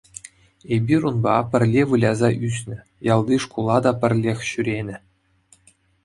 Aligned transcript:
Эпир 0.75 1.01
унпа 1.09 1.35
пӗрле 1.49 1.83
выляса 1.89 2.29
ӳснӗ, 2.47 2.75
ялти 3.13 3.35
шкула 3.43 3.75
та 3.83 3.91
пӗрлех 4.01 4.39
ҫӳренӗ. 4.49 4.97